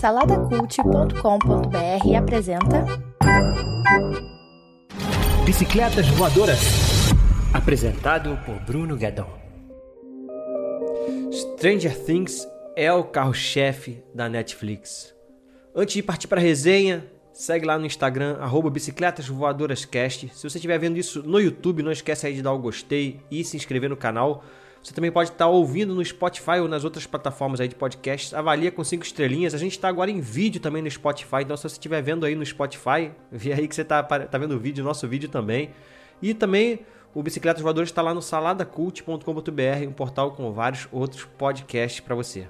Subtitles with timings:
[0.00, 2.84] Saladacult.com.br apresenta
[5.44, 6.60] Bicicletas Voadoras.
[7.52, 9.26] Apresentado por Bruno Guedon.
[11.32, 15.12] Stranger Things é o carro-chefe da Netflix.
[15.74, 20.28] Antes de partir para a resenha, segue lá no Instagram, arroba Bicicletas Voadoras Cast.
[20.28, 23.42] Se você estiver vendo isso no YouTube, não esquece aí de dar o gostei e
[23.42, 24.44] se inscrever no canal.
[24.82, 28.32] Você também pode estar ouvindo no Spotify ou nas outras plataformas aí de podcasts.
[28.32, 29.54] Avalia com cinco estrelinhas.
[29.54, 31.42] A gente está agora em vídeo também no Spotify.
[31.42, 34.54] Então, se você estiver vendo aí no Spotify, vê aí que você está tá vendo
[34.54, 35.70] o vídeo, nosso vídeo também.
[36.22, 36.80] E também
[37.14, 42.48] o Bicicletas Voadoras está lá no saladacult.com.br, um portal com vários outros podcasts para você.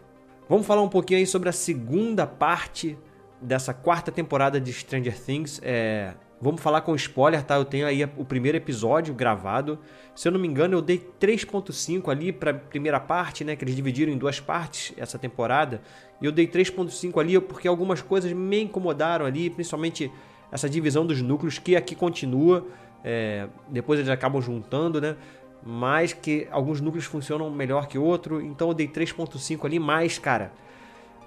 [0.49, 2.99] Vamos falar um pouquinho aí sobre a segunda parte
[3.41, 5.61] dessa quarta temporada de Stranger Things.
[5.63, 7.57] É, Vamos falar com spoiler, tá?
[7.57, 9.77] Eu tenho aí o primeiro episódio gravado.
[10.15, 13.75] Se eu não me engano, eu dei 3.5 ali para primeira parte, né, que eles
[13.75, 15.83] dividiram em duas partes essa temporada.
[16.23, 20.13] E eu dei 3.5 ali porque algumas coisas me incomodaram ali, principalmente
[20.53, 22.65] essa divisão dos núcleos que aqui continua.
[23.03, 25.17] É, depois eles acabam juntando, né?
[25.65, 28.41] Mas que alguns núcleos funcionam melhor que outro.
[28.41, 30.53] Então eu dei 3.5 ali, mais, cara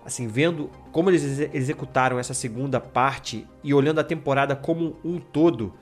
[0.05, 5.73] assim, vendo como eles executaram essa segunda parte e olhando a temporada como um todo,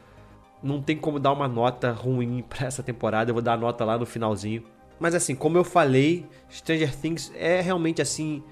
[0.61, 3.29] não tem como dar uma nota ruim para essa temporada.
[3.29, 4.63] Eu vou dar a nota lá no finalzinho.
[4.99, 8.43] Mas assim, como eu falei, Stranger Things é realmente assim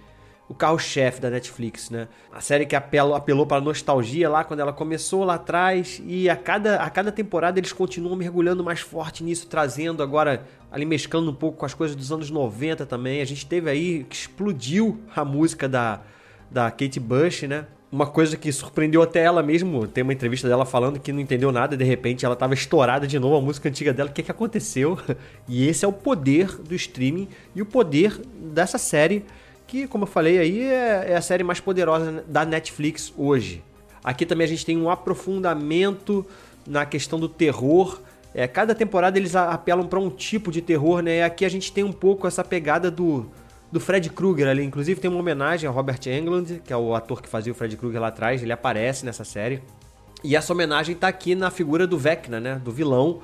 [0.50, 2.08] o carro-chefe da Netflix, né?
[2.32, 6.36] A série que apelou, apelou para nostalgia lá quando ela começou lá atrás e a
[6.36, 11.36] cada, a cada temporada eles continuam mergulhando mais forte nisso, trazendo agora ali mesclando um
[11.36, 13.22] pouco com as coisas dos anos 90 também.
[13.22, 16.02] A gente teve aí que explodiu a música da
[16.50, 17.66] da Kate Bush, né?
[17.90, 21.54] Uma coisa que surpreendeu até ela mesmo, tem uma entrevista dela falando que não entendeu
[21.54, 24.10] nada, de repente ela estava estourada de novo a música antiga dela.
[24.10, 24.98] O que, que aconteceu?
[25.48, 28.20] E esse é o poder do streaming e o poder
[28.54, 29.24] dessa série
[29.68, 33.64] que, como eu falei aí, é, é a série mais poderosa da Netflix hoje.
[34.04, 36.26] Aqui também a gente tem um aprofundamento
[36.66, 38.00] na questão do terror.
[38.34, 41.18] É, cada temporada eles apelam para um tipo de terror, né?
[41.18, 43.26] E aqui a gente tem um pouco essa pegada do,
[43.72, 44.64] do Fred Krueger ali.
[44.64, 47.76] Inclusive tem uma homenagem a Robert Englund, que é o ator que fazia o Fred
[47.76, 48.42] Krueger lá atrás.
[48.42, 49.62] Ele aparece nessa série.
[50.24, 52.62] E essa homenagem está aqui na figura do Vecna, né?
[52.64, 53.20] Do vilão.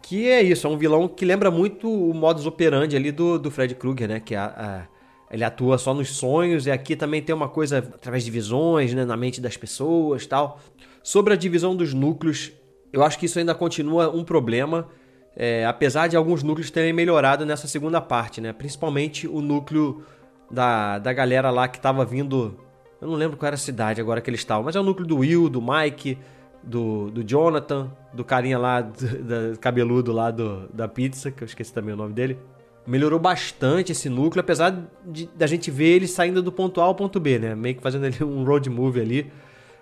[0.00, 3.50] Que é isso, é um vilão que lembra muito o modus operandi ali do, do
[3.50, 4.20] Fred Krueger, né?
[4.20, 4.92] Que é a, a
[5.32, 9.02] ele atua só nos sonhos, e aqui também tem uma coisa através de visões, né,
[9.02, 10.60] na mente das pessoas tal.
[11.02, 12.52] Sobre a divisão dos núcleos,
[12.92, 14.86] eu acho que isso ainda continua um problema,
[15.34, 18.52] é, apesar de alguns núcleos terem melhorado nessa segunda parte, né?
[18.52, 20.04] Principalmente o núcleo
[20.50, 22.54] da, da galera lá que estava vindo.
[23.00, 25.06] Eu não lembro qual era a cidade agora que eles estavam, mas é o núcleo
[25.06, 26.18] do Will, do Mike,
[26.62, 31.46] do, do Jonathan, do carinha lá, do, do cabeludo lá do, da pizza, que eu
[31.46, 32.38] esqueci também o nome dele
[32.86, 36.94] melhorou bastante esse núcleo, apesar de da gente ver ele saindo do ponto A ao
[36.94, 37.54] ponto B, né?
[37.54, 39.32] Meio que fazendo ali um road movie ali.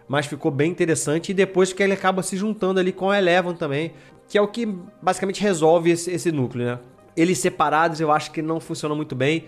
[0.08, 1.30] Mas ficou bem interessante.
[1.30, 3.92] E depois que ele acaba se juntando ali com a Eleven também,
[4.28, 4.66] que é o que
[5.00, 6.78] basicamente resolve esse, esse núcleo, né?
[7.16, 9.44] Eles separados eu acho que não funcionam muito bem.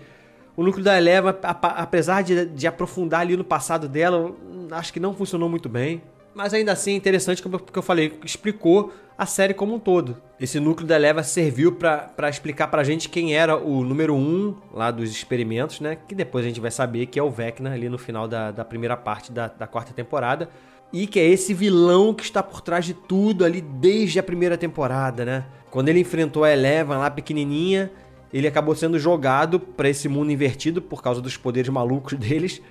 [0.55, 4.33] O núcleo da Eleven, apesar de, de aprofundar ali no passado dela,
[4.71, 6.01] acho que não funcionou muito bem.
[6.35, 10.17] Mas ainda assim é interessante porque eu falei, explicou a série como um todo.
[10.39, 14.89] Esse núcleo da Eleva serviu para explicar pra gente quem era o número um lá
[14.89, 15.97] dos experimentos, né?
[16.07, 18.65] Que depois a gente vai saber que é o Vecna ali no final da, da
[18.65, 20.49] primeira parte da, da quarta temporada.
[20.91, 24.57] E que é esse vilão que está por trás de tudo ali desde a primeira
[24.57, 25.45] temporada, né?
[25.69, 27.91] Quando ele enfrentou a Eleven lá pequenininha,
[28.31, 32.61] ele acabou sendo jogado para esse mundo invertido por causa dos poderes malucos deles.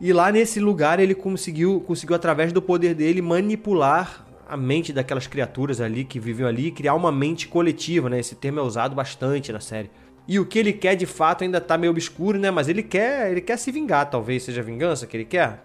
[0.00, 5.26] E lá nesse lugar ele conseguiu, conseguiu através do poder dele manipular a mente daquelas
[5.26, 8.20] criaturas ali que viviam ali criar uma mente coletiva, né?
[8.20, 9.90] Esse termo é usado bastante na série.
[10.26, 12.50] E o que ele quer de fato ainda tá meio obscuro, né?
[12.50, 15.64] Mas ele quer, ele quer se vingar, talvez seja a vingança que ele quer.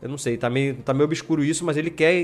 [0.00, 2.14] Eu não sei, tá meio, tá meio obscuro isso, mas ele quer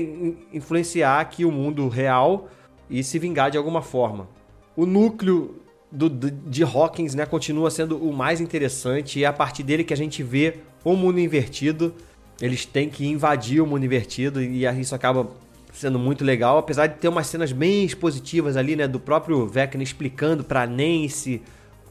[0.51, 2.49] influenciar aqui o mundo real
[2.89, 4.27] e se vingar de alguma forma.
[4.75, 5.62] O núcleo
[5.93, 9.93] do, de Hawkins né, continua sendo o mais interessante e é a partir dele que
[9.93, 11.93] a gente vê o mundo invertido.
[12.41, 15.29] Eles têm que invadir o mundo invertido e isso acaba
[15.71, 19.83] sendo muito legal, apesar de ter umas cenas bem expositivas ali, né, do próprio Vecna
[19.83, 21.41] explicando para Nancy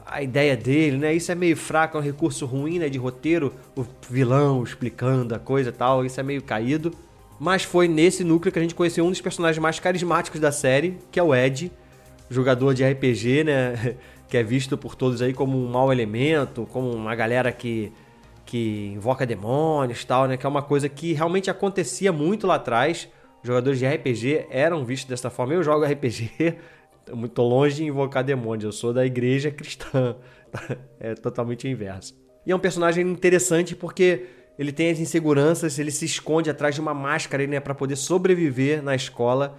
[0.04, 1.14] a ideia dele, né?
[1.14, 5.38] Isso é meio fraco, é um recurso ruim, né, de roteiro, o vilão explicando a
[5.38, 6.92] coisa e tal, isso é meio caído.
[7.40, 10.98] Mas foi nesse núcleo que a gente conheceu um dos personagens mais carismáticos da série,
[11.10, 11.72] que é o Ed,
[12.32, 13.96] jogador de RPG, né,
[14.28, 17.92] que é visto por todos aí como um mau elemento, como uma galera que
[18.44, 20.36] que invoca demônios e tal, né?
[20.36, 23.08] Que é uma coisa que realmente acontecia muito lá atrás.
[23.42, 25.54] Jogadores de RPG eram vistos dessa forma.
[25.54, 26.58] Eu jogo RPG,
[27.14, 28.64] muito longe de invocar demônios.
[28.64, 30.16] Eu sou da igreja cristã.
[31.00, 32.14] É totalmente inverso.
[32.44, 34.26] E é um personagem interessante porque
[34.58, 38.82] ele tem as inseguranças, ele se esconde atrás de uma máscara né, para poder sobreviver
[38.82, 39.58] na escola,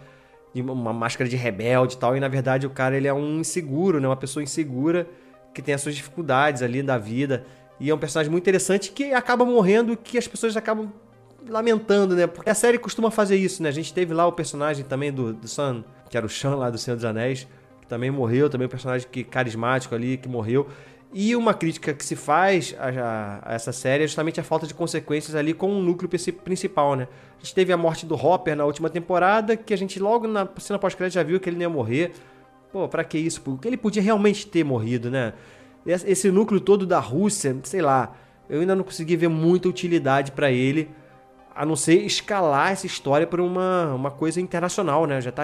[0.62, 2.16] uma máscara de rebelde e tal.
[2.16, 5.08] E na verdade o cara ele é um inseguro, né, uma pessoa insegura
[5.54, 7.46] que tem as suas dificuldades ali da vida.
[7.80, 10.92] E é um personagem muito interessante que acaba morrendo, que as pessoas acabam
[11.48, 12.28] lamentando, né?
[12.28, 13.70] Porque a série costuma fazer isso, né?
[13.70, 16.70] A gente teve lá o personagem também do, do Sun, que era o Shan lá
[16.70, 17.48] do Senhor dos Anéis,
[17.82, 20.68] que também morreu, também um personagem que carismático ali, que morreu.
[21.14, 24.74] E uma crítica que se faz a, a, essa série é justamente a falta de
[24.74, 26.10] consequências ali com o núcleo
[26.44, 27.08] principal, né?
[27.38, 30.50] A gente teve a morte do Hopper na última temporada, que a gente logo na
[30.58, 32.14] cena pós-crédito já viu que ele não ia morrer.
[32.72, 33.42] Pô, pra que isso?
[33.42, 35.34] Porque ele podia realmente ter morrido, né?
[35.86, 38.16] Esse núcleo todo da Rússia, sei lá,
[38.50, 40.90] eu ainda não consegui ver muita utilidade para ele,
[41.56, 45.22] a não ser escalar essa história para uma, uma coisa internacional, né?
[45.22, 45.44] Já tá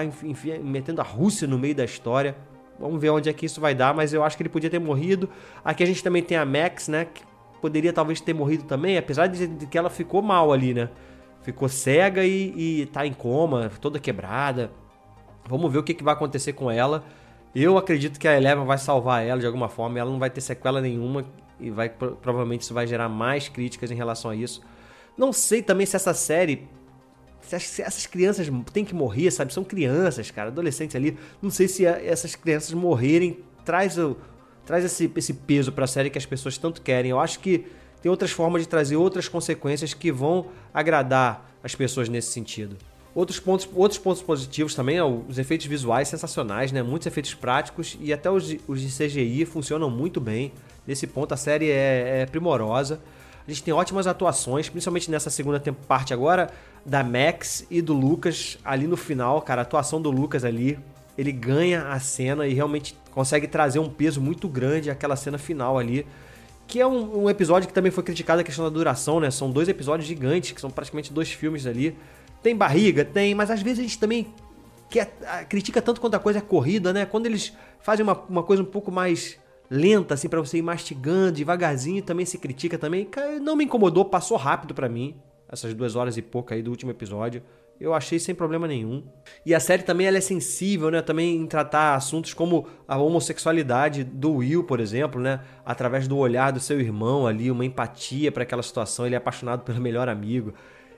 [0.64, 2.34] metendo a Rússia no meio da história.
[2.80, 4.78] Vamos ver onde é que isso vai dar, mas eu acho que ele podia ter
[4.78, 5.28] morrido.
[5.62, 7.04] Aqui a gente também tem a Max, né?
[7.04, 7.22] Que
[7.60, 10.88] poderia talvez ter morrido também, apesar de, que ela ficou mal ali, né?
[11.42, 14.70] Ficou cega e, e tá em coma, toda quebrada.
[15.46, 17.04] Vamos ver o que, que vai acontecer com ela.
[17.54, 19.98] Eu acredito que a Eleven vai salvar ela de alguma forma.
[19.98, 21.26] Ela não vai ter sequela nenhuma
[21.58, 24.62] e vai provavelmente isso vai gerar mais críticas em relação a isso.
[25.18, 26.66] Não sei também se essa série
[27.52, 29.52] essas crianças têm que morrer, sabe?
[29.52, 31.16] São crianças, cara, adolescentes ali.
[31.40, 34.16] Não sei se essas crianças morrerem traz, o,
[34.64, 37.10] traz esse, esse peso para a série que as pessoas tanto querem.
[37.10, 37.66] Eu acho que
[38.02, 42.76] tem outras formas de trazer outras consequências que vão agradar as pessoas nesse sentido.
[43.14, 46.82] Outros pontos, outros pontos positivos também é os efeitos visuais sensacionais, né?
[46.82, 50.52] Muitos efeitos práticos e até os, os de CGI funcionam muito bem.
[50.86, 53.00] Nesse ponto a série é, é primorosa.
[53.50, 56.52] Gente tem ótimas atuações, principalmente nessa segunda parte agora,
[56.86, 59.62] da Max e do Lucas ali no final, cara.
[59.62, 60.78] A atuação do Lucas ali,
[61.18, 65.76] ele ganha a cena e realmente consegue trazer um peso muito grande àquela cena final
[65.76, 66.06] ali.
[66.68, 69.32] Que é um, um episódio que também foi criticado a questão da duração, né?
[69.32, 71.98] São dois episódios gigantes, que são praticamente dois filmes ali.
[72.40, 74.32] Tem barriga, tem, mas às vezes a gente também
[74.88, 75.12] quer,
[75.48, 77.04] critica tanto quanto a coisa é corrida, né?
[77.04, 79.39] Quando eles fazem uma, uma coisa um pouco mais
[79.70, 83.08] lenta, assim, para você ir mastigando devagarzinho, também se critica também.
[83.40, 85.14] Não me incomodou, passou rápido para mim,
[85.48, 87.42] essas duas horas e pouco aí do último episódio.
[87.78, 89.02] Eu achei sem problema nenhum.
[89.46, 91.00] E a série também ela é sensível, né?
[91.00, 95.40] Também em tratar assuntos como a homossexualidade do Will, por exemplo, né?
[95.64, 99.06] Através do olhar do seu irmão ali, uma empatia para aquela situação.
[99.06, 100.52] Ele é apaixonado pelo melhor amigo.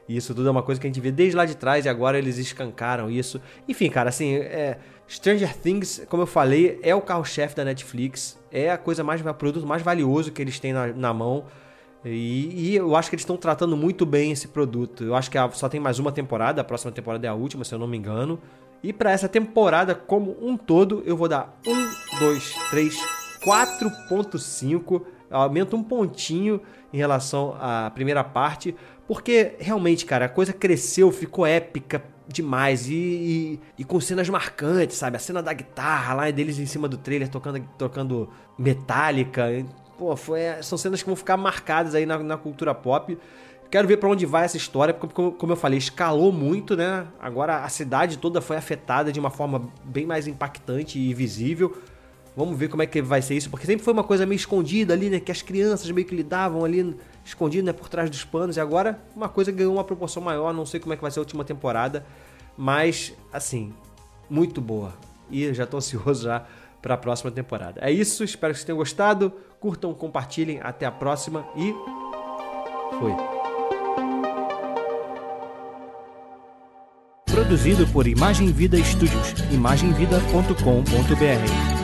[0.09, 1.89] E isso tudo é uma coisa que a gente vê desde lá de trás e
[1.89, 3.41] agora eles escancaram isso.
[3.69, 4.79] Enfim, cara, assim, é,
[5.09, 9.35] Stranger Things, como eu falei, é o carro-chefe da Netflix, é a coisa mais, o
[9.35, 11.45] produto mais valioso que eles têm na, na mão.
[12.05, 15.05] E, e, eu acho que eles estão tratando muito bem esse produto.
[15.05, 17.75] Eu acho que só tem mais uma temporada, a próxima temporada é a última, se
[17.75, 18.41] eu não me engano.
[18.83, 22.97] E para essa temporada como um todo, eu vou dar 1, 2, 3,
[23.45, 25.03] 4.5.
[25.33, 26.61] Aumento um pontinho
[26.93, 28.75] em relação à primeira parte,
[29.09, 34.97] porque realmente, cara, a coisa cresceu, ficou épica demais e, e, e, com cenas marcantes,
[34.97, 35.17] sabe?
[35.17, 39.49] A cena da guitarra lá deles em cima do trailer tocando, tocando metálica.
[39.99, 43.19] Pô, foi, são cenas que vão ficar marcadas aí na, na cultura pop.
[43.71, 47.07] Quero ver para onde vai essa história, porque, como eu falei, escalou muito, né?
[47.19, 51.75] Agora a cidade toda foi afetada de uma forma bem mais impactante e visível.
[52.35, 54.95] Vamos ver como é que vai ser isso, porque sempre foi uma coisa meio escondida
[54.95, 55.21] ali, né?
[55.21, 57.73] Que as crianças meio que lidavam ali escondido, né?
[57.73, 58.57] Por trás dos panos.
[58.57, 60.53] E agora uma coisa ganhou uma proporção maior.
[60.55, 62.07] Não sei como é que vai ser a última temporada,
[62.57, 63.73] mas assim,
[64.31, 64.95] muito boa.
[65.31, 66.47] E já tô ansioso já
[66.81, 67.81] para a próxima temporada.
[67.83, 69.33] É isso, espero que vocês tenham gostado.
[69.61, 70.59] Curtam, compartilhem.
[70.63, 71.75] Até a próxima e
[72.99, 73.13] foi.
[77.27, 81.82] Produzido por Imagem Vida Studios, imagemvida.com.br.